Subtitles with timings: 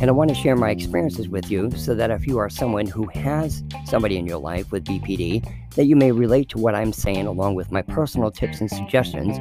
[0.00, 2.86] And I want to share my experiences with you so that if you are someone
[2.86, 5.44] who has somebody in your life with BPD,
[5.74, 9.38] that you may relate to what I'm saying along with my personal tips and suggestions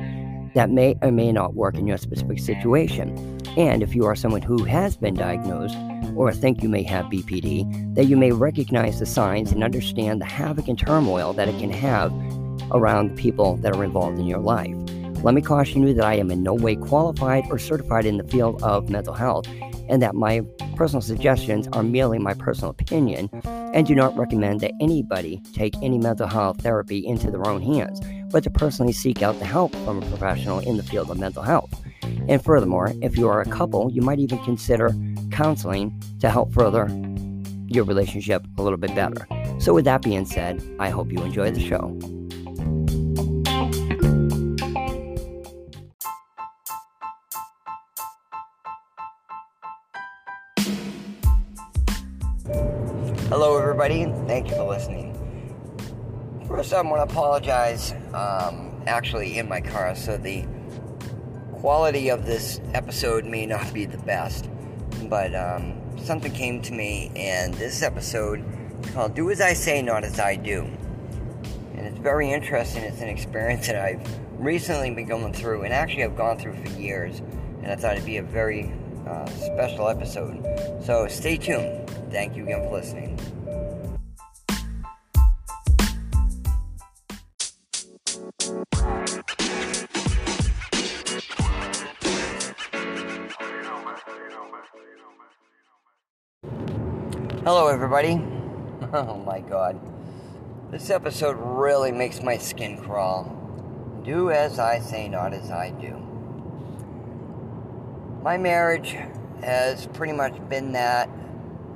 [0.55, 3.39] that may or may not work in your specific situation.
[3.55, 5.77] And if you are someone who has been diagnosed
[6.15, 10.25] or think you may have BPD, that you may recognize the signs and understand the
[10.25, 12.11] havoc and turmoil that it can have
[12.71, 14.75] around the people that are involved in your life.
[15.23, 18.23] Let me caution you that I am in no way qualified or certified in the
[18.23, 19.47] field of mental health
[19.89, 20.41] and that my
[20.75, 25.97] personal suggestions are merely my personal opinion and do not recommend that anybody take any
[25.97, 27.99] mental health therapy into their own hands,
[28.31, 31.43] but to personally seek out the help from a professional in the field of mental
[31.43, 31.73] health.
[32.27, 34.91] And furthermore, if you are a couple, you might even consider
[35.31, 36.87] counseling to help further
[37.67, 39.27] your relationship a little bit better.
[39.59, 42.16] So, with that being said, I hope you enjoy the show.
[53.89, 55.13] Everybody, thank you for listening.
[56.45, 57.93] First, I want to apologize.
[58.13, 60.45] Um, actually, in my car, so the
[61.53, 64.49] quality of this episode may not be the best,
[65.03, 68.43] but um, something came to me, and this episode
[68.83, 70.67] is called "Do As I Say, Not As I Do,"
[71.75, 72.83] and it's very interesting.
[72.83, 74.01] It's an experience that I've
[74.37, 77.19] recently been going through, and actually I've gone through for years,
[77.61, 78.73] and I thought it'd be a very
[79.07, 80.43] uh, special episode.
[80.83, 81.89] So stay tuned.
[82.11, 83.17] Thank you again for listening.
[97.47, 98.19] Hello, everybody.
[98.93, 99.79] Oh my god.
[100.69, 103.23] This episode really makes my skin crawl.
[104.03, 105.95] Do as I say, not as I do.
[108.21, 108.97] My marriage
[109.41, 111.09] has pretty much been that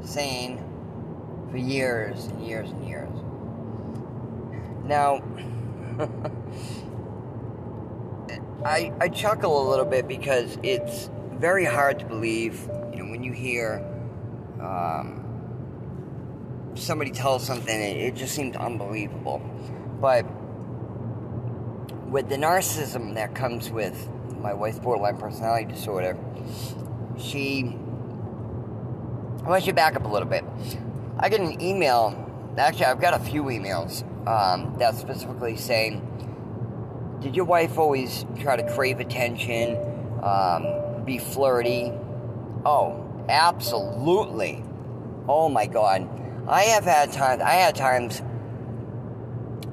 [0.02, 0.62] sane
[1.50, 3.14] for years and years and years.
[4.84, 5.24] Now,
[8.66, 12.59] I, I chuckle a little bit because it's very hard to believe,
[12.92, 13.82] you know, when you hear
[14.59, 15.21] um,
[16.76, 19.42] somebody tell something, it, it just seems unbelievable.
[20.00, 20.26] But
[22.09, 24.09] with the narcissism that comes with
[24.40, 26.18] my wife's borderline personality disorder,
[27.18, 27.76] she.
[29.44, 30.44] I want you to back up a little bit.
[31.18, 32.28] I get an email.
[32.58, 36.02] Actually, I've got a few emails um, that specifically saying,
[37.22, 39.78] "Did your wife always try to crave attention,
[40.22, 41.92] um, be flirty?"
[42.66, 44.64] Oh, absolutely.
[45.28, 46.09] Oh my God,
[46.47, 47.41] I have had times.
[47.41, 48.22] I had times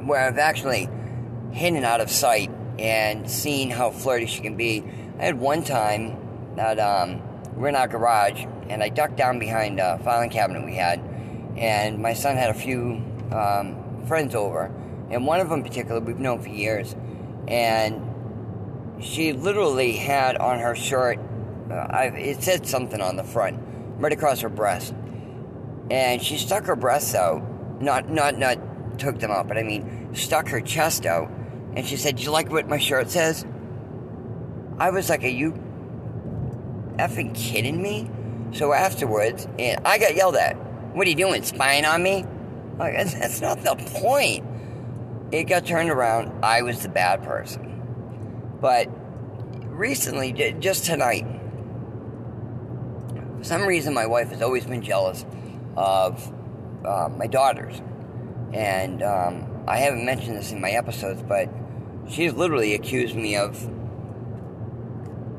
[0.07, 0.89] where I've actually
[1.53, 4.85] hidden out of sight and seen how flirty she can be.
[5.19, 7.23] I had one time that um,
[7.55, 11.01] we're in our garage, and I ducked down behind a filing cabinet we had,
[11.57, 13.03] and my son had a few
[13.33, 14.73] um, friends over,
[15.11, 16.95] and one of them in particular we've known for years,
[17.49, 18.05] and
[19.03, 21.19] she literally had on her shirt,
[21.71, 23.59] uh, it said something on the front,
[23.99, 24.95] right across her breast,
[25.91, 27.43] and she stuck her breasts out,
[27.81, 28.59] not not not
[28.99, 31.31] took them out, but I mean stuck her chest out,
[31.75, 33.47] and she said, "Do you like what my shirt says?"
[34.79, 35.53] I was like, "Are you
[36.99, 38.11] effing kidding me?"
[38.53, 40.57] So afterwards, and I got yelled at.
[40.95, 42.25] What are you doing, spying on me?
[42.79, 44.45] Like, that's not the point.
[45.31, 46.45] It got turned around.
[46.45, 48.57] I was the bad person.
[48.61, 48.89] But
[49.67, 51.27] recently, just tonight,
[53.39, 55.25] for some reason, my wife has always been jealous
[55.79, 56.33] of
[56.85, 57.81] uh, my daughters.
[58.53, 61.49] And um, I haven't mentioned this in my episodes, but
[62.09, 63.57] she's literally accused me of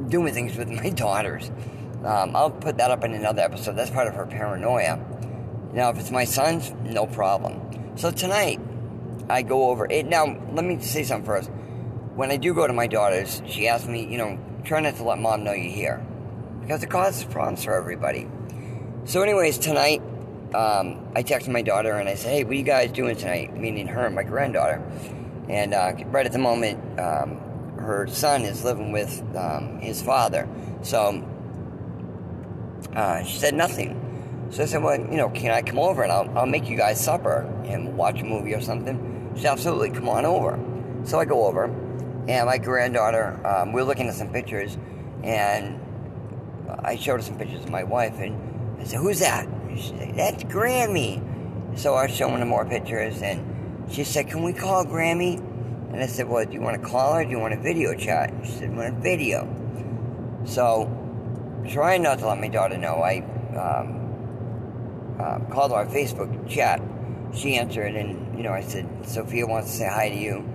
[0.07, 1.51] doing things with my daughters.
[2.05, 3.75] Um, I'll put that up in another episode.
[3.75, 5.03] That's part of her paranoia.
[5.73, 7.97] Now, if it's my sons, no problem.
[7.97, 8.61] So tonight,
[9.29, 10.05] I go over it.
[10.05, 11.49] Now, let me say something first.
[12.15, 15.03] When I do go to my daughters, she asks me, you know, try not to
[15.03, 16.05] let mom know you're here.
[16.61, 18.27] Because it causes problems for everybody.
[19.03, 20.01] So, anyways, tonight,
[20.53, 23.55] um, I texted my daughter and I said, hey, what are you guys doing tonight?
[23.55, 24.83] Meaning her and my granddaughter.
[25.47, 27.37] And uh, right at the moment, um,
[27.77, 30.47] her son is living with um, his father.
[30.81, 31.25] So
[32.95, 34.47] uh, she said nothing.
[34.51, 36.77] So I said, well, you know, can I come over and I'll, I'll make you
[36.77, 39.31] guys supper and watch a movie or something?
[39.35, 40.59] She said, absolutely, come on over.
[41.03, 41.65] So I go over,
[42.27, 44.77] and my granddaughter, um, we're looking at some pictures,
[45.23, 45.79] and
[46.83, 49.47] I showed her some pictures of my wife, and I said, who's that?
[49.75, 51.77] She said, that's Grammy.
[51.77, 55.37] So I showing her more pictures, and she said, can we call Grammy?
[55.91, 57.95] And I said, well, do you want to call her do you want a video
[57.95, 58.33] chat?
[58.43, 59.47] She said, want a video.
[60.45, 60.85] So,
[61.69, 63.19] trying not to let my daughter know, I
[63.57, 63.99] um,
[65.19, 66.81] um, called our Facebook chat.
[67.33, 70.47] She answered, and you know, I said, Sophia wants to say hi to you,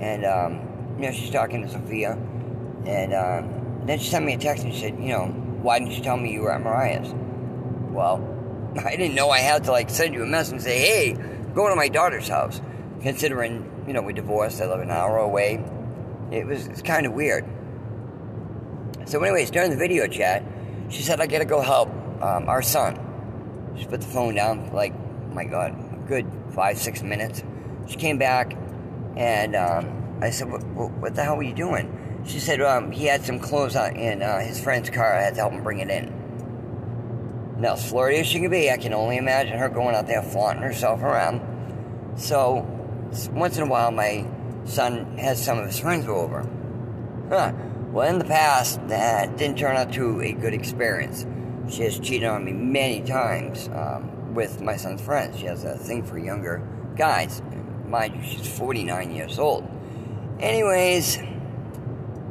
[0.00, 2.12] and um, you know, she's talking to Sophia,
[2.86, 5.26] and um, then she sent me a text and she said, you know,
[5.62, 7.12] why didn't you tell me you were at Mariah's?
[7.90, 8.18] Well,
[8.78, 11.16] I didn't know I had to like send you a message and say, hey,
[11.54, 12.60] go to my daughter's house,
[13.00, 14.60] considering you know we divorced.
[14.60, 15.64] I live an hour away.
[16.30, 17.44] It was it's kind of weird.
[19.04, 20.44] So, anyways, during the video chat,
[20.88, 21.88] she said, I gotta go help
[22.22, 22.98] um, our son.
[23.76, 27.42] She put the phone down for like, oh my God, good five, six minutes.
[27.86, 28.56] She came back
[29.16, 32.22] and um, I said, what, what, what, the hell were you doing?
[32.26, 35.16] She said, um, he had some clothes on in uh, his friend's car.
[35.16, 36.21] I had to help him bring it in.
[37.62, 40.20] Now, as flirty as she can be, I can only imagine her going out there
[40.20, 41.40] flaunting herself around.
[42.16, 42.66] So,
[43.30, 44.26] once in a while, my
[44.64, 46.44] son has some of his friends go over.
[47.28, 47.52] Huh.
[47.92, 51.24] Well, in the past, that didn't turn out to a good experience.
[51.68, 55.38] She has cheated on me many times um, with my son's friends.
[55.38, 56.66] She has a thing for younger
[56.96, 57.42] guys.
[57.86, 59.70] Mind you, she's 49 years old.
[60.40, 61.16] Anyways,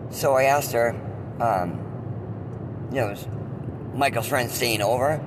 [0.10, 0.89] so I asked her,
[1.39, 3.16] um, you know,
[3.93, 5.23] Michael's friend staying over?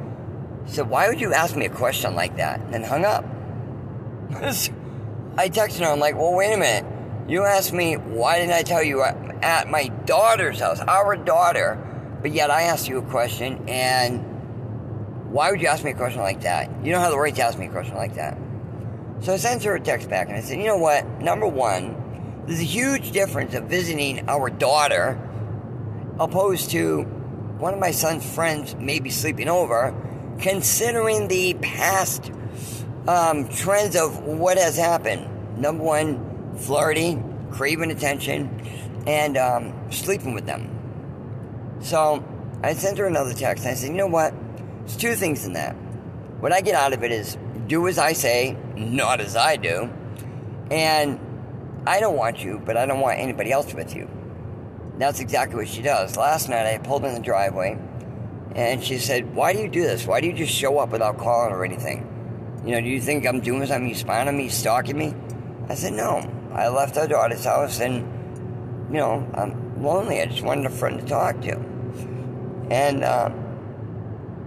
[0.67, 2.61] Said, Why would you ask me a question like that?
[2.61, 3.25] And then hung up.
[5.37, 6.95] I texted her, I'm like, Well, wait a minute.
[7.27, 11.79] You asked me, why didn't I tell you at my daughter's house, our daughter,
[12.21, 16.21] but yet I asked you a question, and why would you ask me a question
[16.21, 16.69] like that?
[16.85, 18.37] You don't have the right to ask me a question like that.
[19.21, 21.09] So I sent her a text back, and I said, you know what?
[21.23, 25.19] Number one, there's a huge difference of visiting our daughter
[26.21, 27.05] opposed to
[27.65, 29.95] one of my son's friends may be sleeping over,
[30.39, 32.31] considering the past
[33.09, 35.59] um, trends of what has happened.
[35.59, 38.61] Number one, flirting, craving attention,
[39.07, 41.79] and um, sleeping with them.
[41.81, 42.23] So
[42.63, 43.65] I sent her another text.
[43.65, 44.35] And I said, you know what?
[44.81, 45.73] There's two things in that.
[46.41, 49.91] What I get out of it is do as I say, not as I do.
[50.71, 51.19] And
[51.87, 54.07] I don't want you, but I don't want anybody else with you.
[54.99, 56.17] That's exactly what she does.
[56.17, 57.79] Last night I pulled in the driveway
[58.55, 60.07] and she said, Why do you do this?
[60.07, 62.11] Why do you just show up without calling or anything?
[62.65, 63.89] You know, do you think I'm doing something?
[63.89, 65.15] You spying on me, stalking me?
[65.69, 66.31] I said, No.
[66.53, 67.97] I left our daughter's house and,
[68.89, 70.21] you know, I'm lonely.
[70.21, 71.57] I just wanted a friend to talk to.
[72.71, 73.31] And uh,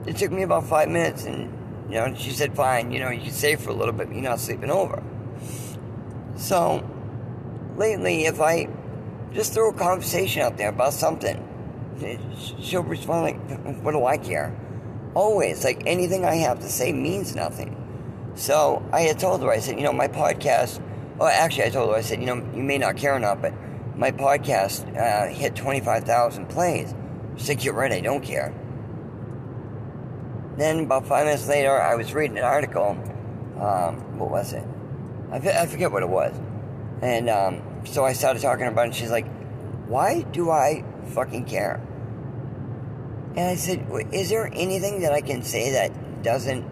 [0.08, 1.52] it took me about five minutes, and,
[1.90, 4.16] you know, she said, fine, you know, you can stay for a little bit, but
[4.16, 5.04] you're not sleeping over.
[6.38, 6.90] So,
[7.76, 8.70] lately, if I
[9.38, 11.42] just throw a conversation out there about something,
[12.60, 14.54] she'll respond like, what do I care?
[15.14, 17.74] Always, like anything I have to say means nothing.
[18.36, 20.82] So I had told her, I said, you know, my podcast
[21.18, 23.52] well, actually, I told her, I said, you know, you may not care not, but
[23.96, 26.94] my podcast uh, hit 25,000 plays.
[27.38, 28.54] She said, you're right, I don't care.
[30.58, 32.90] Then, about five minutes later, I was reading an article.
[33.60, 34.64] Um, what was it?
[35.32, 36.40] I, I forget what it was.
[37.02, 39.28] And um, so I started talking about it, and she's like,
[39.88, 41.82] why do I fucking care?
[43.36, 46.66] And I said, is there anything that I can say that doesn't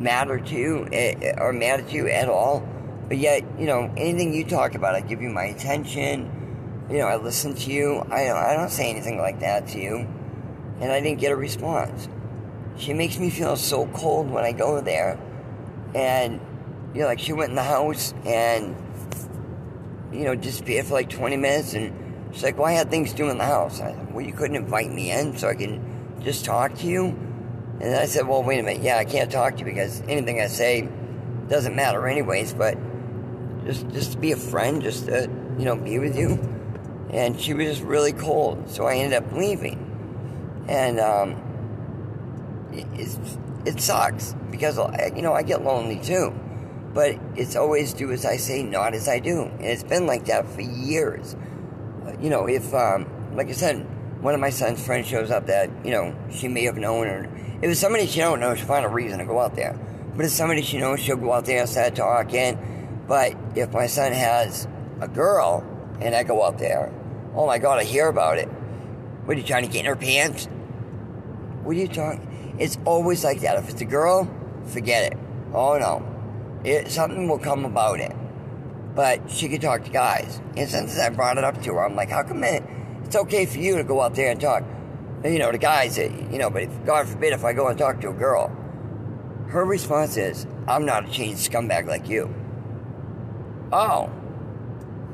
[0.00, 2.66] matter to you eh, eh, or matter to you at all?
[3.08, 6.86] But yet, you know, anything you talk about, I give you my attention.
[6.90, 7.98] You know, I listen to you.
[8.10, 10.08] I, I don't say anything like that to you.
[10.80, 12.08] And I didn't get a response.
[12.76, 15.18] She makes me feel so cold when I go there.
[15.94, 16.40] And,
[16.94, 18.76] you know, like she went in the house and,
[20.16, 21.74] you know, disappeared for like 20 minutes.
[21.74, 21.92] And
[22.32, 23.80] she's like, well, I had things to do in the house.
[23.80, 27.06] I said, well, you couldn't invite me in so I can just talk to you?
[27.80, 28.82] And I said, well, wait a minute.
[28.82, 30.88] Yeah, I can't talk to you because anything I say
[31.48, 32.78] doesn't matter anyways, but
[33.66, 35.22] just just to be a friend, just to
[35.58, 36.38] you know be with you.
[37.10, 39.82] And she was just really cold, so I ended up leaving.
[40.68, 41.36] And um,
[42.72, 43.18] it,
[43.64, 44.78] it sucks because
[45.14, 46.34] you know I get lonely too,
[46.96, 50.24] but it's always do as I say, not as I do, and it's been like
[50.24, 51.36] that for years.
[52.20, 53.86] You know, if um, like I said,
[54.22, 57.24] one of my son's friends shows up that you know she may have known, or
[57.62, 59.78] if it's somebody she don't know, she'll find a reason to go out there.
[60.16, 62.58] But if somebody she knows, she'll go out there and start talking
[63.06, 64.66] but if my son has
[65.00, 65.64] a girl
[66.00, 66.92] and I go out there,
[67.34, 68.48] oh my God, I hear about it.
[68.48, 70.46] What are you trying to get in her pants?
[71.62, 72.56] What are you talking?
[72.58, 73.58] It's always like that.
[73.58, 74.28] If it's a girl,
[74.66, 75.18] forget it.
[75.52, 76.15] Oh no.
[76.64, 78.14] It, something will come about it.
[78.94, 80.40] But she could talk to guys.
[80.56, 82.62] And since I brought it up to her, I'm like, how come it,
[83.04, 84.64] it's okay for you to go out there and talk,
[85.24, 88.00] you know, to guys, you know, but if, God forbid if I go and talk
[88.00, 88.48] to a girl,
[89.48, 92.34] her response is, I'm not a chain scumbag like you.
[93.72, 94.10] Oh,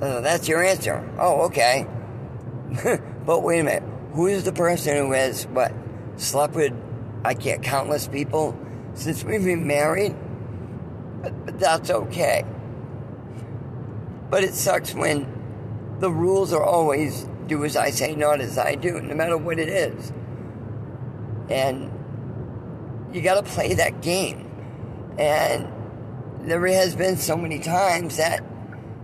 [0.00, 1.08] uh, that's your answer.
[1.18, 1.86] Oh, okay.
[3.26, 3.82] but wait a minute.
[4.12, 5.72] Who is the person who has, what,
[6.16, 6.72] slept with,
[7.24, 8.56] I can't, countless people
[8.94, 10.14] since we've been married?
[11.22, 12.44] But, that's okay.
[14.30, 15.26] But it sucks when
[16.00, 19.58] the rules are always do as I say, not as I do, no matter what
[19.58, 20.12] it is.
[21.50, 21.90] And
[23.12, 24.48] you got to play that game.
[25.18, 25.68] And
[26.40, 28.42] there has been so many times that,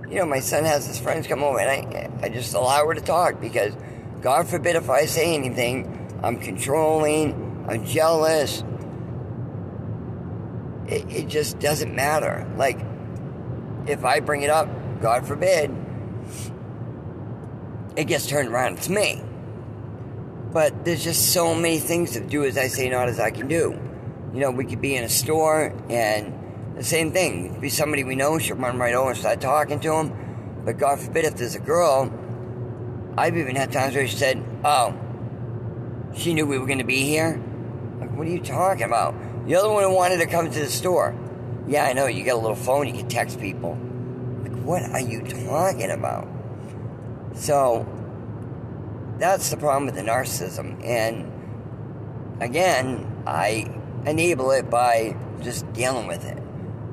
[0.08, 2.94] you know, my son has his friends come over and I, I just allow her
[2.94, 3.75] to talk because,
[4.20, 8.64] God forbid, if I say anything, I'm controlling, I'm jealous.
[10.88, 12.50] It, it just doesn't matter.
[12.57, 12.80] Like,
[13.87, 14.68] if I bring it up,
[15.00, 15.75] God forbid,
[17.97, 18.78] it gets turned around.
[18.78, 19.23] It's me.
[20.52, 23.49] But there's just so many things to do as I say, not as I can
[23.49, 23.78] do.
[24.33, 27.61] You know, we could be in a store and the same thing.
[27.61, 30.62] Be somebody we know, she'll run right over oh, and start talking to them.
[30.64, 32.12] But God forbid if there's a girl,
[33.16, 34.95] I've even had times where she said, Oh,
[36.14, 37.42] she knew we were going to be here.
[38.00, 39.14] Like, what are you talking about?
[39.49, 41.14] The one who wanted to come to the store.
[41.67, 42.07] Yeah, I know.
[42.07, 43.78] You got a little phone, you can text people.
[44.43, 46.28] Like, what are you talking about?
[47.35, 47.87] So,
[49.19, 50.85] that's the problem with the narcissism.
[50.85, 51.33] And
[52.43, 53.73] again, I
[54.05, 56.38] enable it by just dealing with it.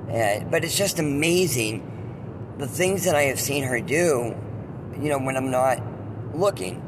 [0.10, 4.34] And, but it's just amazing the things that I have seen her do,
[5.00, 5.82] you know, when I'm not
[6.34, 6.82] looking.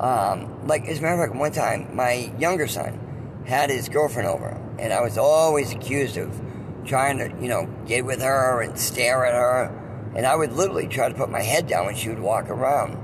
[0.00, 2.98] Um, like, as a matter of fact, one time, my younger son
[3.46, 6.42] had his girlfriend over, and I was always accused of
[6.84, 10.10] trying to, you know, get with her and stare at her.
[10.16, 12.98] And I would literally try to put my head down when she would walk around.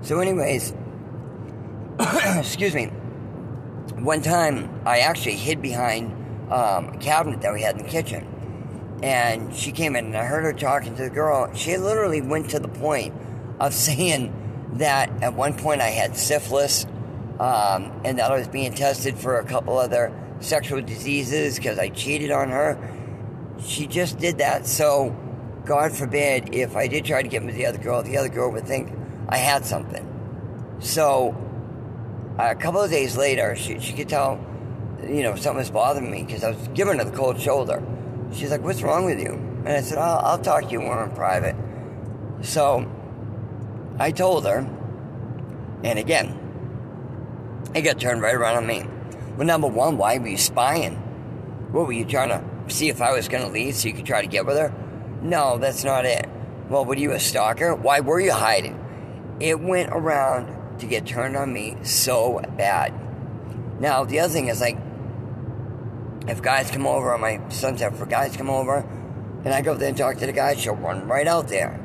[0.00, 0.72] So, anyways,
[2.00, 2.86] excuse me,
[3.96, 6.12] one time I actually hid behind
[6.50, 8.26] um, a cabinet that we had in the kitchen.
[9.02, 11.52] And she came in and I heard her talking to the girl.
[11.54, 13.14] She literally went to the point
[13.60, 14.32] of saying
[14.78, 16.86] that at one point I had syphilis
[17.38, 21.88] um, and that I was being tested for a couple other sexual diseases because I
[21.88, 22.78] cheated on her.
[23.60, 24.66] She just did that.
[24.66, 25.16] So,
[25.64, 28.50] God forbid, if I did try to get with the other girl, the other girl
[28.52, 28.92] would think
[29.28, 30.06] I had something.
[30.80, 31.36] So,
[32.38, 34.40] a couple of days later, she, she could tell,
[35.02, 37.82] you know, something was bothering me because I was giving her the cold shoulder.
[38.32, 39.32] She's like, What's wrong with you?
[39.32, 41.56] And I said, I'll, I'll talk to you more in private.
[42.42, 42.90] So,
[43.98, 44.58] I told her,
[45.82, 46.38] and again,
[47.74, 48.86] it got turned right around on me.
[49.38, 50.96] Well, number one, why were you spying?
[51.70, 52.42] What were you trying to
[52.74, 54.74] see if I was going to leave so you could try to get with her?
[55.22, 56.28] No, that's not it.
[56.68, 57.72] Well, were you a stalker?
[57.76, 59.36] Why were you hiding?
[59.38, 62.92] It went around to get turned on me so bad.
[63.80, 64.76] Now, the other thing is like,
[66.26, 68.78] if guys come over, or my son's out for guys come over,
[69.44, 71.78] and I go there and talk to the guy, she'll run right out there.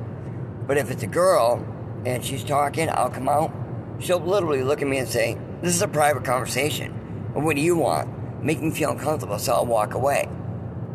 [0.65, 1.63] But if it's a girl
[2.03, 3.53] and she's talking, I'll come out.
[3.99, 7.01] She'll literally look at me and say, This is a private conversation.
[7.41, 8.43] What do you want?
[8.43, 10.29] Make me feel uncomfortable, so I'll walk away.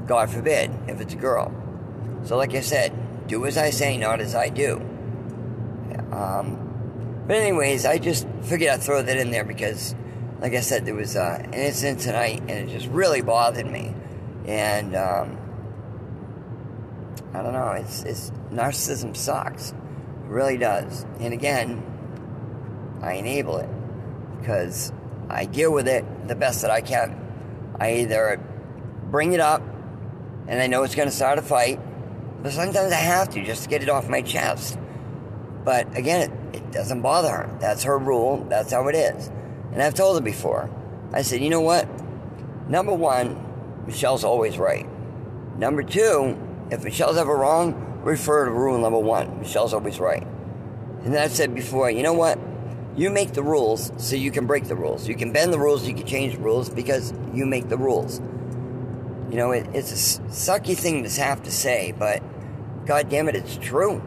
[0.07, 1.53] God forbid, if it's a girl.
[2.25, 2.93] So, like I said,
[3.27, 4.77] do as I say, not as I do.
[6.13, 9.95] Um, but, anyways, I just figured I'd throw that in there because,
[10.41, 13.95] like I said, there was uh, an incident tonight and it just really bothered me.
[14.47, 15.39] And, um,
[17.35, 19.73] I don't know, it's, it's narcissism sucks.
[19.73, 19.77] It
[20.29, 21.05] really does.
[21.21, 21.83] And again,
[23.03, 23.69] I enable it
[24.41, 24.93] because
[25.29, 27.77] I deal with it the best that I can.
[27.79, 28.41] I either
[29.11, 29.63] bring it up
[30.47, 31.81] and I know it's going to start a fight,
[32.43, 34.79] but sometimes I have to just to get it off my chest.
[35.65, 37.59] But again, it, it doesn't bother her.
[37.61, 38.47] That's her rule.
[38.49, 39.29] That's how it is.
[39.73, 40.71] And I've told her before.
[41.13, 41.87] I said, you know what?
[42.69, 44.87] Number one, Michelle's always right.
[45.59, 46.39] Number two,
[46.71, 49.41] if Michelle's ever wrong, refer to rule number one.
[49.41, 50.27] Michelle's always right.
[51.05, 52.39] And I've said before, you know what?
[52.99, 55.07] You make the rules so you can break the rules.
[55.07, 58.19] You can bend the rules, you can change the rules because you make the rules.
[59.31, 62.21] You know, it, it's a sucky thing to have to say, but
[62.87, 64.03] god damn it, it's true.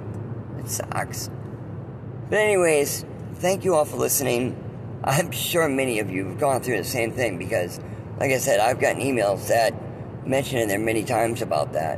[0.60, 1.30] It sucks.
[2.30, 3.06] But, anyways,
[3.36, 4.58] thank you all for listening.
[5.06, 7.80] I'm sure many of you have gone through the same thing because,
[8.20, 9.74] like I said, I've gotten emails that
[10.28, 11.98] mention in there many times about that.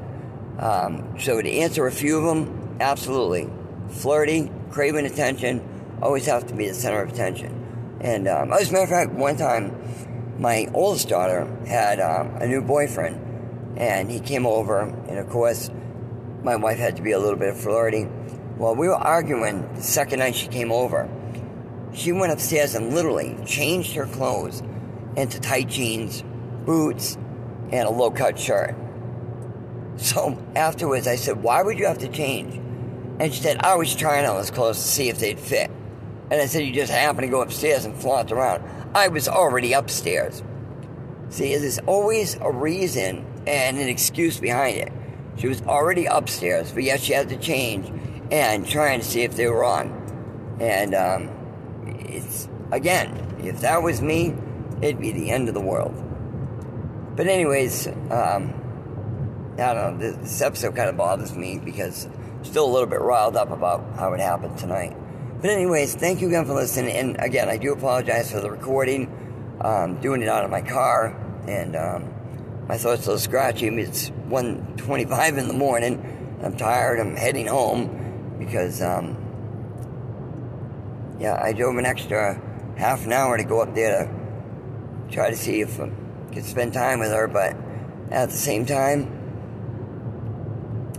[0.59, 3.49] Um, so, to answer a few of them, absolutely.
[3.89, 5.72] Flirty, craving attention,
[6.03, 7.97] always have to be the center of attention.
[8.01, 9.75] And um, as a matter of fact, one time,
[10.37, 15.71] my oldest daughter had um, a new boyfriend, and he came over, and of course,
[16.43, 18.07] my wife had to be a little bit flirty.
[18.57, 21.09] Well, we were arguing the second night she came over.
[21.93, 24.61] She went upstairs and literally changed her clothes
[25.15, 26.23] into tight jeans,
[26.65, 27.17] boots,
[27.71, 28.75] and a low cut shirt.
[29.97, 32.55] So afterwards, I said, Why would you have to change?
[33.19, 35.71] And she said, I was trying on those clothes to see if they'd fit.
[36.33, 38.63] And I said, You just happened to go upstairs and flaunt around.
[38.95, 40.41] I was already upstairs.
[41.29, 44.91] See, there's always a reason and an excuse behind it.
[45.37, 47.87] She was already upstairs, but yet she had to change
[48.31, 50.57] and trying to see if they were on.
[50.59, 51.29] And um,
[52.09, 54.33] it's, again, if that was me,
[54.81, 55.93] it'd be the end of the world.
[57.15, 58.55] But, anyways, um,
[59.59, 63.01] I don't know, this episode kind of bothers me because I'm still a little bit
[63.01, 64.97] riled up about how it happened tonight.
[65.43, 66.95] But, anyways, thank you again for listening.
[66.95, 69.11] And again, I do apologize for the recording,
[69.59, 71.07] um, doing it out of my car,
[71.49, 72.13] and um,
[72.69, 73.67] my throat's a little scratchy.
[73.67, 76.39] It's 1.25 in the morning.
[76.41, 76.97] I'm tired.
[77.01, 79.17] I'm heading home because, um,
[81.19, 82.41] yeah, I drove an extra
[82.77, 84.05] half an hour to go up there
[85.09, 85.89] to try to see if I
[86.33, 87.53] could spend time with her, but
[88.11, 89.11] at the same time,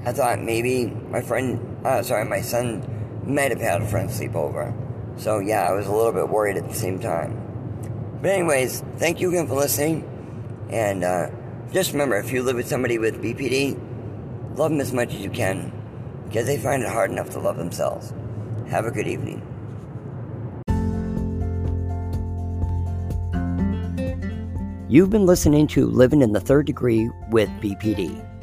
[0.04, 2.90] I thought maybe my friend, uh, sorry, my son
[3.26, 4.74] might have had a friend sleep over.
[5.16, 7.40] So, yeah, I was a little bit worried at the same time.
[8.20, 10.08] But, anyways, thank you again for listening.
[10.70, 11.30] And uh,
[11.72, 13.78] just remember if you live with somebody with BPD,
[14.56, 15.72] love them as much as you can
[16.26, 18.12] because they find it hard enough to love themselves.
[18.68, 19.42] Have a good evening.
[24.88, 28.33] You've been listening to Living in the Third Degree with BPD.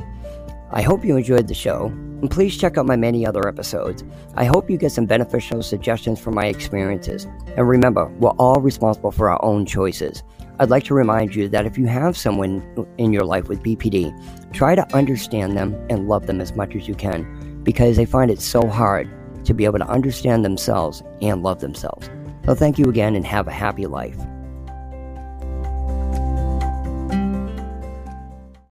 [0.74, 4.06] I hope you enjoyed the show, and please check out my many other episodes.
[4.36, 7.26] I hope you get some beneficial suggestions from my experiences.
[7.58, 10.24] And remember, we're all responsible for our own choices.
[10.60, 12.64] I'd like to remind you that if you have someone
[12.98, 16.88] in your life with BPD, try to understand them and love them as much as
[16.88, 19.10] you can because they find it so hard
[19.44, 22.10] to be able to understand themselves and love themselves.
[22.46, 24.18] So, thank you again and have a happy life.